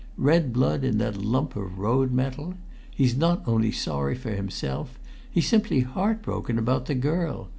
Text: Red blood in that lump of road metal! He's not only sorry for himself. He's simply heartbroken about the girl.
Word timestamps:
Red 0.17 0.51
blood 0.51 0.83
in 0.83 0.97
that 0.97 1.17
lump 1.21 1.55
of 1.55 1.77
road 1.77 2.11
metal! 2.11 2.55
He's 2.89 3.15
not 3.15 3.43
only 3.47 3.71
sorry 3.71 4.15
for 4.15 4.31
himself. 4.31 4.97
He's 5.29 5.47
simply 5.47 5.81
heartbroken 5.81 6.57
about 6.57 6.87
the 6.87 6.95
girl. 6.95 7.49